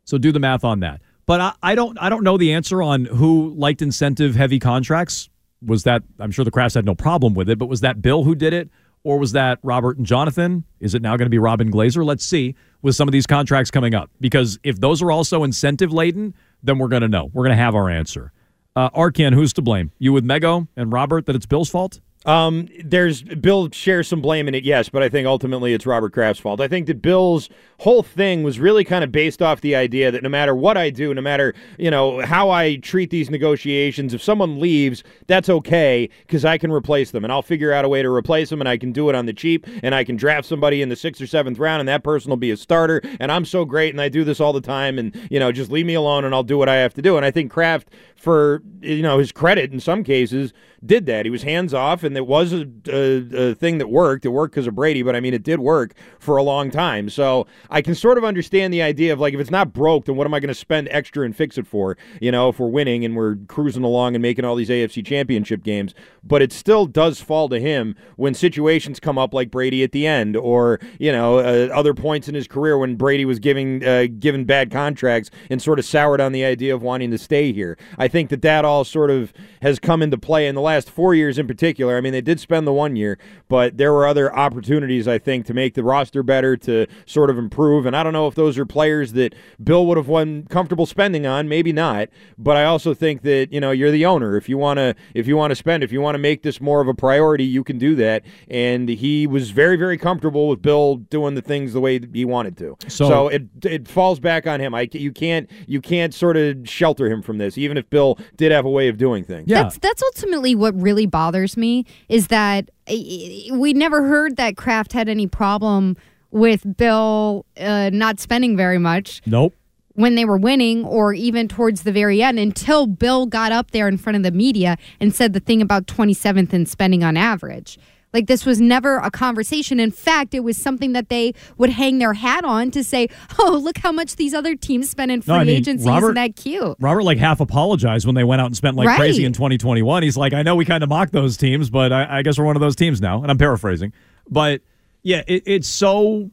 So 0.05 0.19
do 0.19 0.31
the 0.31 0.41
math 0.41 0.62
on 0.62 0.81
that. 0.81 1.00
But 1.25 1.41
I, 1.41 1.53
I 1.62 1.75
don't, 1.75 1.97
I 1.99 2.11
don't 2.11 2.23
know 2.23 2.37
the 2.37 2.53
answer 2.53 2.83
on 2.83 3.07
who 3.07 3.55
liked 3.57 3.81
incentive-heavy 3.81 4.59
contracts. 4.59 5.31
Was 5.64 5.85
that? 5.85 6.03
I'm 6.19 6.33
sure 6.33 6.45
the 6.45 6.50
Krafts 6.50 6.75
had 6.75 6.85
no 6.85 6.95
problem 6.95 7.33
with 7.33 7.49
it, 7.49 7.59
but 7.59 7.64
was 7.64 7.81
that 7.81 8.03
Bill 8.03 8.25
who 8.25 8.35
did 8.35 8.53
it, 8.53 8.69
or 9.04 9.18
was 9.18 9.32
that 9.32 9.58
Robert 9.62 9.99
and 9.99 10.06
Jonathan? 10.06 10.64
Is 10.80 10.94
it 10.94 11.02
now 11.02 11.16
going 11.16 11.26
to 11.26 11.30
be 11.30 11.38
Robin 11.38 11.70
Glazer? 11.70 12.04
Let's 12.04 12.25
see 12.25 12.54
with 12.82 12.96
some 12.96 13.06
of 13.06 13.12
these 13.12 13.26
contracts 13.26 13.70
coming 13.70 13.94
up. 13.94 14.11
Because 14.20 14.58
if 14.64 14.80
those 14.80 15.02
are 15.02 15.12
also 15.12 15.44
incentive 15.44 15.92
laden, 15.92 16.34
then 16.62 16.78
we're 16.78 16.88
going 16.88 17.02
to 17.02 17.08
know. 17.08 17.30
We're 17.32 17.44
going 17.44 17.56
to 17.56 17.62
have 17.62 17.75
our 17.75 17.88
answer. 17.88 18.32
Uh, 18.75 18.90
Arcand, 18.90 19.34
who's 19.34 19.52
to 19.52 19.62
blame? 19.62 19.92
You 19.99 20.12
with 20.12 20.25
Mego 20.25 20.66
and 20.76 20.92
Robert 20.92 21.26
that 21.26 21.37
it's 21.37 21.46
Bill's 21.46 21.70
fault? 21.70 22.00
Um, 22.25 22.69
there's 22.83 23.23
Bill 23.23 23.69
shares 23.71 24.09
some 24.09 24.23
blame 24.23 24.49
in 24.49 24.54
it, 24.54 24.64
yes, 24.64 24.88
but 24.88 25.02
I 25.02 25.09
think 25.11 25.26
ultimately 25.26 25.75
it's 25.75 25.87
Robert 25.87 26.12
Kraft's 26.12 26.40
fault. 26.40 26.61
I 26.61 26.69
think 26.69 26.87
that 26.87 27.02
Bill's 27.02 27.50
whole 27.81 28.02
thing 28.02 28.43
was 28.43 28.59
really 28.59 28.83
kind 28.83 29.04
of 29.04 29.12
based 29.12 29.43
off 29.43 29.61
the 29.61 29.76
idea 29.76 30.11
that 30.11 30.23
no 30.23 30.31
matter 30.31 30.54
what 30.54 30.78
I 30.78 30.88
do, 30.88 31.12
no 31.12 31.21
matter 31.21 31.54
you 31.78 31.90
know 31.90 32.25
how 32.25 32.49
I 32.49 32.76
treat 32.76 33.11
these 33.11 33.28
negotiations, 33.28 34.14
if 34.14 34.23
someone 34.23 34.59
leaves, 34.59 35.04
that's 35.26 35.50
okay 35.50 36.09
because 36.26 36.47
I 36.47 36.57
can 36.57 36.73
replace 36.73 37.11
them 37.11 37.25
and 37.25 37.33
I'll 37.33 37.43
figure 37.43 37.73
out 37.73 37.85
a 37.85 37.88
way 37.88 38.00
to 38.00 38.11
replace 38.11 38.49
them 38.49 38.61
and 38.61 38.69
I 38.69 38.78
can 38.78 38.93
do 38.93 39.11
it 39.11 39.14
on 39.14 39.26
the 39.26 39.35
cheap 39.35 39.66
and 39.83 39.95
I 39.95 40.02
can 40.02 40.16
draft 40.16 40.49
somebody 40.49 40.81
in 40.81 40.88
the 40.88 40.97
sixth 40.97 41.21
or 41.21 41.26
seventh 41.26 41.59
round 41.59 41.81
and 41.81 41.88
that 41.88 42.04
person 42.04 42.31
will 42.31 42.38
be 42.38 42.50
a 42.50 42.57
starter 42.57 43.02
and 43.21 43.31
I'm 43.31 43.45
so 43.45 43.66
great 43.66 43.93
and 43.93 44.00
I 44.00 44.09
do 44.09 44.25
this 44.25 44.40
all 44.40 44.54
the 44.54 44.62
time 44.62 44.99
and 44.99 45.14
you 45.31 45.38
know 45.38 45.52
just 45.52 45.71
leave 45.71 45.85
me 45.85 45.95
alone 45.95 46.25
and 46.25 46.35
I'll 46.35 46.43
do 46.43 46.57
what 46.57 46.71
I 46.71 46.76
have 46.76 46.95
to 46.95 47.02
do. 47.02 47.19
And 47.19 47.26
I 47.26 47.31
think 47.31 47.52
Kraft, 47.52 47.90
for 48.16 48.62
you 48.81 49.02
know 49.02 49.19
his 49.19 49.31
credit 49.31 49.73
in 49.73 49.81
some 49.81 50.04
cases, 50.04 50.54
did 50.85 51.07
that. 51.07 51.26
He 51.26 51.31
was 51.31 51.43
hands 51.43 51.75
off 51.75 52.02
and 52.02 52.13
it 52.16 52.26
was 52.26 52.52
a, 52.52 52.66
a, 52.88 53.50
a 53.50 53.54
thing 53.54 53.78
that 53.78 53.88
worked. 53.88 54.25
It 54.25 54.30
worked 54.30 54.54
because 54.54 54.66
of 54.66 54.75
Brady, 54.75 55.02
but 55.02 55.16
I 55.16 55.21
mean 55.21 55.35
it 55.35 55.42
did 55.42 55.61
work 55.61 55.94
for 56.18 56.37
a 56.37 56.42
long 56.42 56.71
time. 56.71 57.09
So 57.09 57.47
I 57.71 57.83
can 57.83 57.94
sort 57.94 58.18
of 58.18 58.25
understand 58.25 58.73
the 58.73 58.83
idea 58.83 59.12
of 59.12 59.21
like 59.21 59.35
if 59.35 59.40
it's 59.40 59.50
not 59.50 59.73
broke, 59.73 60.06
then 60.06 60.16
what 60.16 60.26
am 60.26 60.35
I 60.35 60.40
going 60.40 60.49
to 60.49 60.54
spend 60.54 60.88
extra 60.90 61.25
and 61.25 61.35
fix 61.35 61.59
it 61.59 61.66
for? 61.66 61.97
You 62.21 62.33
know, 62.33 62.49
if 62.49 62.59
we're 62.59 62.68
winning 62.68 63.04
and 63.04 63.16
we're 63.16 63.37
cruising 63.49 63.85
along 63.85 64.14
and 64.14 64.23
making 64.23 64.44
all 64.44 64.56
these 64.56 64.68
AFC 64.68 65.04
championship 65.04 65.62
games. 65.62 65.94
But 66.23 66.42
it 66.42 66.52
still 66.52 66.87
does 66.87 67.21
fall 67.21 67.49
to 67.49 67.61
him 67.61 67.97
when 68.16 68.35
situations 68.35 69.00
come 69.00 69.18
up 69.18 69.35
like 69.35 69.50
Brady 69.50 69.83
at 69.83 69.92
the 69.92 70.06
end 70.06 70.37
or, 70.37 70.80
you 70.99 71.12
know, 71.12 71.38
uh, 71.38 71.68
other 71.75 71.94
points 71.94 72.28
in 72.28 72.35
his 72.35 72.49
career 72.49 72.78
when 72.78 72.97
Brady 72.97 73.25
was 73.25 73.38
giving 73.38 73.85
uh, 73.85 74.06
given 74.18 74.44
bad 74.44 74.71
contracts 74.71 75.30
and 75.50 75.61
sort 75.61 75.78
of 75.78 75.85
soured 75.85 76.21
on 76.21 76.33
the 76.33 76.44
idea 76.44 76.75
of 76.75 76.83
wanting 76.83 77.11
to 77.11 77.18
stay 77.18 77.52
here. 77.52 77.76
I 77.99 78.09
think 78.09 78.30
that 78.30 78.42
that 78.42 78.64
all 78.64 78.85
sort 78.85 79.11
of 79.11 79.33
has 79.62 79.78
come 79.78 80.02
into 80.02 80.18
play 80.18 80.47
in 80.47 80.54
the 80.54 80.61
last 80.61 80.90
four 80.90 81.14
years 81.14 81.38
in 81.38 81.47
particular. 81.47 81.97
I 81.97 82.00
mean, 82.00 82.03
they 82.12 82.20
did 82.20 82.40
spend 82.40 82.66
the 82.66 82.73
one 82.73 82.96
year, 82.96 83.18
but 83.49 83.76
there 83.78 83.92
were 83.92 84.06
other 84.06 84.34
opportunities, 84.34 85.08
I 85.08 85.18
think, 85.18 85.46
to 85.46 85.54
make 85.54 85.75
the 85.75 85.82
roster 85.84 86.23
better, 86.23 86.56
to 86.58 86.87
sort 87.06 87.30
of 87.30 87.38
improve. 87.38 87.87
And 87.87 87.96
I 87.96 88.02
don't 88.02 88.12
know 88.12 88.26
if 88.26 88.34
those 88.34 88.58
are 88.58 88.66
players 88.66 89.12
that 89.14 89.34
Bill 89.62 89.87
would 89.87 89.96
have 89.96 90.08
won 90.08 90.44
comfortable 90.50 90.87
spending 90.87 91.26
on, 91.26 91.49
maybe 91.49 91.73
not. 91.73 92.08
But 92.38 92.56
I 92.56 92.64
also 92.64 92.94
think 92.94 93.23
that 93.23 93.52
you 93.52 93.61
know 93.61 93.70
you're 93.70 93.90
the 93.90 94.04
owner. 94.06 94.37
If 94.37 94.49
you 94.49 94.58
want 94.58 94.78
to, 94.78 94.94
if 95.14 95.26
you 95.26 95.37
want 95.37 95.50
to 95.52 95.56
spend, 95.56 95.82
if 95.82 95.92
you 95.92 96.00
want 96.00 96.14
to 96.14 96.18
make 96.18 96.42
this 96.42 96.61
more 96.61 96.80
of 96.80 96.88
a 96.88 96.94
priority, 96.94 97.44
you 97.44 97.64
can 97.64 97.78
do 97.78 97.94
that. 97.96 98.23
And 98.49 98.88
he 98.88 99.26
was 99.26 99.50
very, 99.50 99.76
very 99.76 99.96
comfortable 99.99 100.49
with 100.49 100.62
Bill 100.62 100.96
doing 100.96 101.34
the 101.34 101.42
things 101.42 101.73
the 101.73 101.80
way 101.80 102.00
he 102.12 102.25
wanted 102.25 102.56
to. 102.58 102.76
So- 102.88 103.04
so 103.14 103.28
it 103.28 103.42
it 103.64 103.87
falls 103.88 104.18
back 104.18 104.46
on 104.46 104.61
him. 104.61 104.75
I 104.75 104.88
you 104.92 105.12
can't 105.12 105.49
you 105.66 105.80
can't 105.80 106.12
sort 106.14 106.37
of 106.37 106.68
shelter 106.68 107.11
him 107.11 107.23
from 107.23 107.38
this, 107.38 107.56
even 107.58 107.76
if 107.76 107.88
Bill 107.90 108.18
did 108.37 108.50
have 108.50 108.64
a 108.64 108.70
way 108.70 108.88
of 108.88 108.96
doing 108.96 109.25
things. 109.25 109.44
Yeah. 109.46 109.62
That's 109.64 109.78
that's 109.78 110.02
ultimately 110.02 110.54
what 110.54 110.75
really 110.80 111.06
bothers 111.06 111.56
me 111.56 111.84
is 112.08 112.28
that 112.28 112.70
we 112.88 113.72
never 113.72 114.06
heard 114.06 114.36
that 114.36 114.56
Kraft 114.56 114.92
had 114.92 115.08
any 115.08 115.26
problem 115.26 115.96
with 116.30 116.76
Bill 116.76 117.46
uh, 117.58 117.90
not 117.92 118.18
spending 118.18 118.56
very 118.56 118.78
much 118.78 119.22
Nope. 119.24 119.54
when 119.94 120.16
they 120.16 120.24
were 120.24 120.36
winning 120.36 120.84
or 120.84 121.14
even 121.14 121.46
towards 121.48 121.82
the 121.82 121.92
very 121.92 122.22
end 122.22 122.38
until 122.38 122.86
Bill 122.86 123.26
got 123.26 123.52
up 123.52 123.70
there 123.70 123.86
in 123.86 123.96
front 123.96 124.16
of 124.16 124.22
the 124.24 124.32
media 124.32 124.76
and 125.00 125.14
said 125.14 125.32
the 125.32 125.40
thing 125.40 125.62
about 125.62 125.86
27th 125.86 126.52
in 126.52 126.66
spending 126.66 127.04
on 127.04 127.16
average. 127.16 127.78
Like 128.14 128.28
this 128.28 128.47
was 128.47 128.61
never 128.61 128.99
a 128.99 129.11
conversation. 129.11 129.80
In 129.80 129.90
fact, 129.90 130.33
it 130.35 130.40
was 130.44 130.56
something 130.56 130.92
that 130.92 131.09
they 131.11 131.35
would 131.59 131.68
hang 131.71 131.99
their 131.99 132.14
hat 132.14 132.44
on 132.44 132.71
to 132.71 132.83
say, 132.85 133.09
"Oh, 133.38 133.61
look 133.62 133.78
how 133.78 133.90
much 133.92 134.16
these 134.16 134.33
other 134.33 134.54
teams 134.54 134.88
spend 134.88 135.11
in 135.11 135.21
free 135.21 135.35
No, 135.35 135.40
I 135.40 135.44
mean, 135.44 135.56
agency. 135.56 135.87
Robert- 135.88 136.06
Isn't 136.06 136.14
that 136.14 136.37
cute?" 136.37 136.76
Robert 136.80 137.02
like 137.02 137.18
half 137.18 137.40
apologized 137.40 138.06
when 138.06 138.14
they 138.14 138.25
went 138.25 138.40
out 138.40 138.47
and 138.47 138.56
spent 138.56 138.76
like 138.76 138.87
Right. 138.87 138.99
crazy 138.99 139.25
in 139.25 139.33
2021. 139.33 140.04
He's 140.04 140.16
like, 140.16 140.33
I 140.33 140.42
know 140.42 140.54
we 140.54 140.64
kind 140.64 140.83
of 140.85 140.88
mocked 140.88 141.12
those 141.12 141.37
teams, 141.37 141.68
but 141.71 141.92
I, 141.92 142.18
I 142.18 142.23
guess 142.23 142.38
we're 142.38 142.44
one 142.44 142.54
of 142.56 142.61
those 142.61 142.76
teams 142.76 143.00
now. 143.00 143.21
And 143.21 143.30
I'm 143.33 143.37
paraphrasing, 143.38 143.92
but 144.30 144.62
yeah, 145.02 145.23
it, 145.26 145.42
it's 145.44 145.68
so 145.68 146.30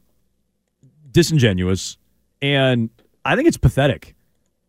disingenuous, 1.10 1.98
and 2.40 2.90
I 3.24 3.36
think 3.36 3.48
it's 3.48 3.56
pathetic. 3.58 4.14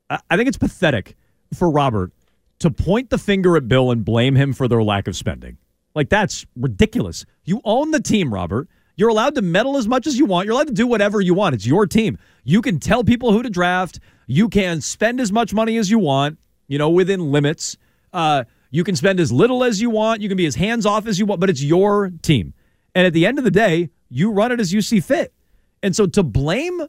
I, 0.10 0.20
I 0.30 0.38
think 0.38 0.48
it's 0.48 0.58
pathetic 0.58 1.16
for 1.54 1.70
Robert 1.70 2.12
to 2.60 2.72
point 2.72 3.10
the 3.10 3.18
finger 3.18 3.56
at 3.58 3.68
Bill 3.68 3.92
and 3.92 4.04
blame 4.04 4.36
him 4.36 4.54
for 4.54 4.68
their 4.68 4.82
lack 4.84 5.08
of 5.08 5.16
spending. 5.16 5.58
Like 5.96 6.10
that's 6.10 6.46
ridiculous. 6.56 7.26
You 7.44 7.62
own 7.64 7.92
the 7.92 8.02
team, 8.02 8.34
Robert. 8.34 8.68
You're 8.96 9.10
allowed 9.10 9.36
to 9.36 9.42
meddle 9.42 9.78
as 9.78 9.88
much 9.88 10.06
as 10.06 10.18
you 10.18 10.26
want. 10.26 10.46
You're 10.46 10.54
allowed 10.54 10.68
to 10.68 10.74
do 10.74 10.86
whatever 10.86 11.20
you 11.20 11.34
want. 11.34 11.56
It's 11.56 11.66
your 11.66 11.88
team. 11.88 12.18
You 12.44 12.62
can 12.62 12.80
tell 12.80 13.04
people 13.04 13.32
who 13.32 13.42
to 13.42 13.50
draft. 13.50 14.00
You 14.28 14.50
can 14.50 14.82
spend 14.82 15.20
as 15.20 15.32
much 15.32 15.54
money 15.54 15.78
as 15.78 15.90
you 15.90 16.00
want, 16.00 16.38
you 16.68 16.78
know, 16.78 16.90
within 16.90 17.32
limits. 17.32 17.78
Uh, 18.12 18.44
you 18.70 18.84
can 18.84 18.96
spend 18.96 19.20
as 19.20 19.32
little 19.32 19.64
as 19.64 19.82
you 19.82 19.90
want. 19.90 20.22
You 20.22 20.30
can 20.30 20.38
be 20.38 20.46
as 20.46 20.56
hands 20.56 20.86
off 20.86 21.08
as 21.08 21.18
you 21.20 21.26
want, 21.26 21.42
but 21.42 21.50
it's 21.50 21.64
your 21.64 22.12
team. 22.22 22.54
And 22.96 23.08
at 23.08 23.14
the 23.14 23.26
end 23.26 23.38
of 23.40 23.44
the 23.44 23.52
day, 23.52 23.90
you 24.10 24.32
run 24.32 24.52
it 24.52 24.60
as 24.60 24.72
you 24.72 24.82
see 24.82 25.00
fit. 25.00 25.34
And 25.82 25.96
so 25.96 26.06
to 26.08 26.24
blame 26.24 26.82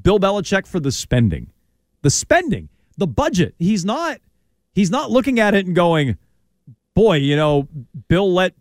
Bill 0.00 0.18
Belichick 0.18 0.66
for 0.66 0.80
the 0.80 0.92
spending, 0.92 1.50
the 2.02 2.10
spending, 2.10 2.68
the 2.96 3.06
budget, 3.06 3.54
he's 3.58 3.84
not 3.84 4.20
he's 4.74 4.90
not 4.90 5.10
looking 5.10 5.38
at 5.40 5.54
it 5.54 5.66
and 5.66 5.74
going, 5.74 6.18
boy, 6.94 7.16
you 7.16 7.36
know, 7.36 7.68
Bill 8.08 8.32
let 8.32 8.54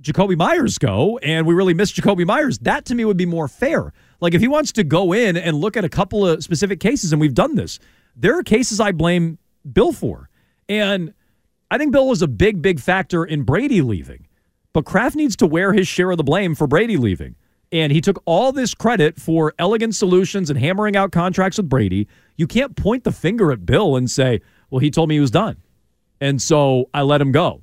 Jakobi 0.00 0.36
Meyers 0.36 0.78
go, 0.78 1.18
and 1.18 1.46
we 1.46 1.54
really 1.54 1.74
miss 1.74 1.92
Jakobi 1.92 2.26
Meyers. 2.26 2.58
That 2.60 2.84
to 2.86 2.94
me 2.94 3.04
would 3.04 3.16
be 3.16 3.26
more 3.26 3.48
fair. 3.48 3.92
Like 4.20 4.34
if 4.34 4.40
he 4.40 4.48
wants 4.48 4.72
to 4.72 4.84
go 4.84 5.12
in 5.12 5.36
and 5.36 5.56
look 5.56 5.76
at 5.76 5.84
a 5.84 5.88
couple 5.88 6.26
of 6.26 6.42
specific 6.42 6.80
cases, 6.80 7.12
and 7.12 7.20
we've 7.20 7.34
done 7.34 7.54
this, 7.54 7.78
there 8.16 8.38
are 8.38 8.42
cases 8.42 8.80
I 8.80 8.92
blame 8.92 9.38
Bill 9.70 9.92
for. 9.92 10.28
And 10.68 11.14
I 11.70 11.78
think 11.78 11.92
Bill 11.92 12.08
was 12.08 12.22
a 12.22 12.28
big, 12.28 12.62
big 12.62 12.80
factor 12.80 13.24
in 13.24 13.42
Brady 13.42 13.82
leaving. 13.82 14.26
But 14.72 14.84
Kraft 14.84 15.16
needs 15.16 15.36
to 15.36 15.46
wear 15.46 15.72
his 15.72 15.88
share 15.88 16.10
of 16.10 16.16
the 16.16 16.24
blame 16.24 16.54
for 16.54 16.66
Brady 16.66 16.96
leaving. 16.96 17.36
And 17.70 17.92
he 17.92 18.00
took 18.00 18.22
all 18.24 18.52
this 18.52 18.74
credit 18.74 19.20
for 19.20 19.54
elegant 19.58 19.94
solutions 19.94 20.48
and 20.48 20.58
hammering 20.58 20.96
out 20.96 21.12
contracts 21.12 21.58
with 21.58 21.68
Brady. 21.68 22.08
You 22.36 22.46
can't 22.46 22.76
point 22.76 23.04
the 23.04 23.12
finger 23.12 23.52
at 23.52 23.66
Bill 23.66 23.96
and 23.96 24.10
say, 24.10 24.40
well, 24.70 24.78
he 24.78 24.90
told 24.90 25.08
me 25.08 25.16
he 25.16 25.20
was 25.20 25.30
done. 25.30 25.56
And 26.20 26.40
so 26.40 26.88
I 26.94 27.02
let 27.02 27.20
him 27.20 27.32
go. 27.32 27.62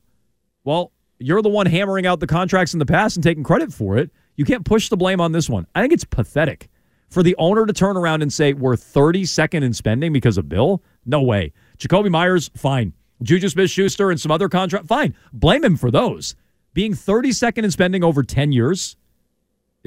Well, 0.66 0.92
you're 1.20 1.42
the 1.42 1.50
one 1.50 1.66
hammering 1.68 2.06
out 2.06 2.20
the 2.20 2.28
contracts 2.28 2.74
in 2.74 2.80
the 2.80 2.86
past 2.86 3.16
and 3.16 3.24
taking 3.24 3.44
credit 3.44 3.72
for 3.72 3.98
it. 3.98 4.12
You 4.36 4.44
can't 4.44 4.66
push 4.66 4.90
the 4.90 4.98
blame 4.98 5.22
on 5.22 5.32
this 5.32 5.50
one. 5.50 5.66
I 5.74 5.82
think 5.82 5.94
it's 5.94 6.04
pathetic 6.04 6.70
for 7.10 7.24
the 7.24 7.36
owner 7.38 7.66
to 7.66 7.72
turn 7.72 7.96
around 7.96 8.22
and 8.22 8.34
say 8.34 8.52
we're 8.52 8.76
32nd 8.76 9.64
in 9.64 9.74
spending 9.74 10.12
because 10.12 10.38
of 10.38 10.50
Bill. 10.50 10.84
No 11.06 11.22
way. 11.22 11.54
Jakobi 11.78 12.10
Meyers, 12.10 12.52
fine. 12.58 12.92
Juju 13.24 13.48
Smith 13.48 13.70
Schuster 13.70 14.12
and 14.12 14.20
some 14.20 14.32
other 14.32 14.50
contract, 14.50 14.88
fine. 14.88 15.16
Blame 15.32 15.64
him 15.64 15.78
for 15.78 15.90
those. 15.90 16.36
Being 16.74 16.94
32nd 16.94 17.64
in 17.64 17.72
spending 17.72 18.04
over 18.04 18.24
10 18.24 18.52
years, 18.52 18.98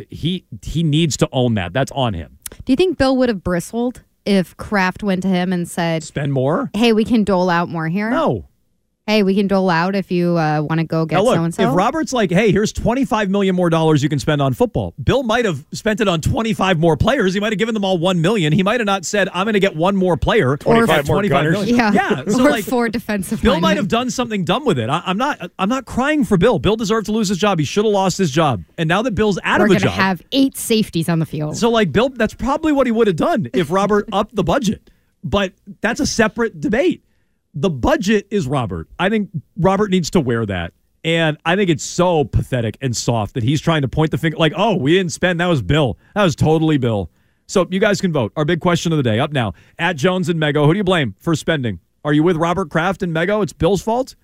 he 0.08 0.46
he 0.62 0.82
needs 0.82 1.16
to 1.18 1.28
own 1.32 1.54
that. 1.54 1.72
That's 1.72 1.92
on 1.92 2.14
him. 2.14 2.38
Do 2.64 2.72
you 2.72 2.76
think 2.76 2.96
Bill 2.96 3.16
would 3.16 3.28
have 3.28 3.42
bristled 3.42 4.04
if 4.24 4.56
Kraft 4.56 5.02
went 5.02 5.22
to 5.22 5.28
him 5.28 5.52
and 5.52 5.68
said, 5.68 6.02
Spend 6.04 6.32
more? 6.32 6.70
"Hey, 6.74 6.92
we 6.92 7.04
can 7.04 7.24
dole 7.24 7.50
out 7.50 7.68
more 7.68 7.88
here"? 7.88 8.08
No. 8.10 8.47
Hey, 9.08 9.22
we 9.22 9.34
can 9.34 9.46
dole 9.46 9.70
out 9.70 9.96
if 9.96 10.12
you 10.12 10.36
uh, 10.36 10.60
want 10.68 10.80
to 10.80 10.84
go 10.84 11.06
get 11.06 11.16
Now 11.16 11.22
look, 11.22 11.34
so 11.36 11.44
and 11.44 11.54
so. 11.54 11.70
if 11.70 11.74
Robert's 11.74 12.12
like, 12.12 12.30
"Hey, 12.30 12.52
here's 12.52 12.74
25 12.74 13.30
million 13.30 13.56
more 13.56 13.70
dollars 13.70 14.02
you 14.02 14.10
can 14.10 14.18
spend 14.18 14.42
on 14.42 14.52
football," 14.52 14.92
Bill 15.02 15.22
might 15.22 15.46
have 15.46 15.64
spent 15.72 16.02
it 16.02 16.08
on 16.08 16.20
25 16.20 16.78
more 16.78 16.94
players. 16.94 17.32
He 17.32 17.40
might 17.40 17.50
have 17.50 17.58
given 17.58 17.72
them 17.72 17.86
all 17.86 17.96
one 17.96 18.20
million. 18.20 18.52
He 18.52 18.62
might 18.62 18.80
have 18.80 18.86
not 18.86 19.06
said, 19.06 19.30
"I'm 19.32 19.46
going 19.46 19.54
to 19.54 19.60
get 19.60 19.74
one 19.74 19.96
more 19.96 20.18
player." 20.18 20.52
at 20.52 20.60
25 20.60 21.06
more 21.06 21.16
25 21.22 21.30
gunners. 21.30 21.52
million. 21.54 21.74
yeah, 21.74 21.92
yeah. 21.92 22.22
So 22.28 22.46
or 22.46 22.50
like, 22.50 22.64
four 22.66 22.90
defensive. 22.90 23.40
Bill 23.40 23.52
linemen. 23.52 23.62
might 23.62 23.76
have 23.78 23.88
done 23.88 24.10
something 24.10 24.44
dumb 24.44 24.66
with 24.66 24.78
it. 24.78 24.90
I, 24.90 25.02
I'm 25.06 25.16
not. 25.16 25.52
I'm 25.58 25.70
not 25.70 25.86
crying 25.86 26.26
for 26.26 26.36
Bill. 26.36 26.58
Bill 26.58 26.76
deserved 26.76 27.06
to 27.06 27.12
lose 27.12 27.30
his 27.30 27.38
job. 27.38 27.58
He 27.58 27.64
should 27.64 27.86
have 27.86 27.94
lost 27.94 28.18
his 28.18 28.30
job. 28.30 28.62
And 28.76 28.90
now 28.90 29.00
that 29.00 29.14
Bill's 29.14 29.38
out 29.42 29.60
We're 29.60 29.64
of 29.64 29.70
a 29.70 29.74
going 29.76 29.80
to 29.80 29.86
job, 29.86 29.94
have 29.94 30.22
eight 30.32 30.58
safeties 30.58 31.08
on 31.08 31.18
the 31.18 31.24
field. 31.26 31.56
so 31.56 31.70
like 31.70 31.92
Bill, 31.92 32.10
that's 32.10 32.34
probably 32.34 32.72
what 32.72 32.86
he 32.86 32.92
would 32.92 33.06
have 33.06 33.16
done 33.16 33.48
if 33.54 33.70
Robert 33.70 34.06
upped 34.12 34.34
the 34.36 34.44
budget. 34.44 34.90
But 35.24 35.54
that's 35.80 36.00
a 36.00 36.06
separate 36.06 36.60
debate. 36.60 37.02
The 37.54 37.70
budget 37.70 38.28
is 38.30 38.46
Robert. 38.46 38.88
I 38.98 39.08
think 39.08 39.30
Robert 39.56 39.90
needs 39.90 40.10
to 40.10 40.20
wear 40.20 40.46
that. 40.46 40.72
And 41.04 41.38
I 41.44 41.56
think 41.56 41.70
it's 41.70 41.84
so 41.84 42.24
pathetic 42.24 42.76
and 42.80 42.96
soft 42.96 43.34
that 43.34 43.42
he's 43.42 43.60
trying 43.60 43.82
to 43.82 43.88
point 43.88 44.10
the 44.10 44.18
finger 44.18 44.36
like, 44.36 44.52
oh, 44.56 44.76
we 44.76 44.94
didn't 44.94 45.12
spend. 45.12 45.40
That 45.40 45.46
was 45.46 45.62
Bill. 45.62 45.96
That 46.14 46.24
was 46.24 46.36
totally 46.36 46.76
Bill. 46.76 47.10
So 47.46 47.66
you 47.70 47.80
guys 47.80 48.00
can 48.00 48.12
vote. 48.12 48.32
Our 48.36 48.44
big 48.44 48.60
question 48.60 48.92
of 48.92 48.98
the 48.98 49.02
day 49.02 49.18
up 49.18 49.32
now. 49.32 49.54
At 49.78 49.96
Jones 49.96 50.28
and 50.28 50.38
Mego, 50.38 50.66
who 50.66 50.74
do 50.74 50.76
you 50.76 50.84
blame 50.84 51.14
for 51.18 51.34
spending? 51.34 51.80
Are 52.04 52.12
you 52.12 52.22
with 52.22 52.36
Robert 52.36 52.70
Kraft 52.70 53.02
and 53.02 53.14
Mego? 53.14 53.42
It's 53.42 53.52
Bill's 53.52 53.80
fault? 53.80 54.16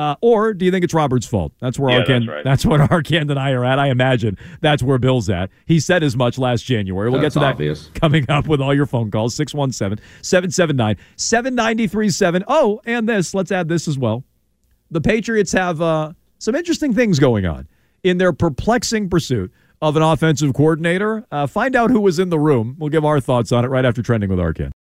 Uh, 0.00 0.16
or 0.22 0.54
do 0.54 0.64
you 0.64 0.70
think 0.70 0.82
it's 0.82 0.94
Robert's 0.94 1.26
fault? 1.26 1.52
That's 1.60 1.78
where 1.78 1.90
Yeah, 1.90 2.04
Arcand, 2.06 2.20
that's 2.20 2.28
right. 2.28 2.44
that's 2.44 2.64
what 2.64 2.80
Arcand 2.90 3.30
and 3.30 3.38
I 3.38 3.50
are 3.50 3.66
at. 3.66 3.78
I 3.78 3.90
imagine 3.90 4.38
that's 4.62 4.82
where 4.82 4.96
Bill's 4.96 5.28
at. 5.28 5.50
He 5.66 5.78
said 5.78 6.02
as 6.02 6.16
much 6.16 6.38
last 6.38 6.62
January. 6.62 7.10
We'll 7.10 7.20
That's 7.20 7.34
get 7.34 7.40
to 7.40 7.46
that 7.46 7.58
coming 8.00 8.24
up 8.30 8.46
with 8.46 8.62
all 8.62 8.72
your 8.72 8.86
phone 8.86 9.10
calls 9.10 9.34
617 9.34 10.02
779 10.22 10.96
7937. 11.16 12.44
Oh, 12.48 12.80
and 12.86 13.06
this, 13.06 13.34
let's 13.34 13.52
add 13.52 13.68
this 13.68 13.86
as 13.86 13.98
well. 13.98 14.24
The 14.90 15.02
Patriots 15.02 15.52
have 15.52 15.82
uh, 15.82 16.14
some 16.38 16.54
interesting 16.54 16.94
things 16.94 17.18
going 17.18 17.44
on 17.44 17.68
in 18.02 18.16
their 18.16 18.32
perplexing 18.32 19.10
pursuit 19.10 19.52
of 19.82 19.96
an 19.96 20.02
offensive 20.02 20.54
coordinator. 20.54 21.26
Uh, 21.30 21.46
find 21.46 21.76
out 21.76 21.90
who 21.90 22.00
was 22.00 22.18
in 22.18 22.30
the 22.30 22.38
room. 22.38 22.74
We'll 22.78 22.88
give 22.88 23.04
our 23.04 23.20
thoughts 23.20 23.52
on 23.52 23.66
it 23.66 23.68
right 23.68 23.84
after 23.84 24.02
trending 24.02 24.30
with 24.30 24.38
Arcand. 24.38 24.70